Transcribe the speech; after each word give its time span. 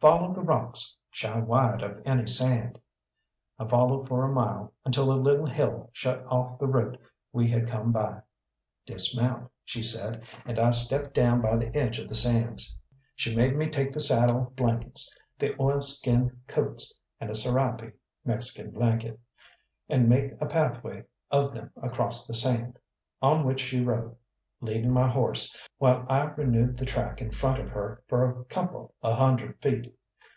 "Follow 0.00 0.32
the 0.32 0.40
rocks 0.40 0.96
shy 1.10 1.38
wide 1.40 1.82
of 1.82 2.00
any 2.06 2.26
sand." 2.26 2.80
I 3.58 3.66
followed 3.68 4.08
for 4.08 4.24
a 4.24 4.32
mile, 4.32 4.72
until 4.82 5.12
a 5.12 5.14
little 5.14 5.44
hill 5.44 5.90
shut 5.92 6.24
off 6.24 6.58
the 6.58 6.66
route 6.66 6.96
we 7.34 7.50
had 7.50 7.68
come 7.68 7.92
by. 7.92 8.22
"Dismount," 8.86 9.50
she 9.62 9.82
said, 9.82 10.22
and 10.46 10.58
I 10.58 10.70
stepped 10.70 11.12
down 11.12 11.42
by 11.42 11.56
the 11.56 11.76
edge 11.76 11.98
of 11.98 12.08
the 12.08 12.14
sands. 12.14 12.74
She 13.14 13.36
made 13.36 13.54
me 13.54 13.66
take 13.66 13.92
the 13.92 14.00
saddle 14.00 14.54
blankets, 14.56 15.14
the 15.38 15.54
oilskin 15.60 16.40
coats, 16.46 16.98
and 17.20 17.28
a 17.28 17.34
serape 17.34 17.94
(Mexican 18.24 18.70
blanket), 18.70 19.20
and 19.86 20.08
make 20.08 20.32
a 20.40 20.46
pathway 20.46 21.04
of 21.30 21.52
them 21.52 21.72
across 21.76 22.26
the 22.26 22.34
sand, 22.34 22.78
on 23.20 23.44
which 23.44 23.60
she 23.60 23.82
rode, 23.84 24.16
leading 24.62 24.90
my 24.90 25.08
horse, 25.08 25.56
while 25.78 26.04
I 26.10 26.20
renewed 26.24 26.76
the 26.76 26.84
track 26.84 27.22
in 27.22 27.30
front 27.30 27.58
of 27.58 27.70
her 27.70 28.02
for 28.08 28.28
a 28.28 28.44
couple 28.44 28.94
of 29.02 29.16
hundred 29.16 29.58
feet. 29.62 29.96